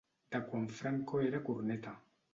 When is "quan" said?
0.47-0.65